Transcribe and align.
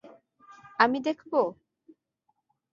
আমি 0.79 0.97
দেখবো? 1.01 1.39